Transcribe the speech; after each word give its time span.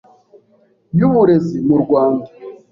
y’Uburezi 0.97 1.57
mu 1.67 1.75
Rwanda 1.83 2.29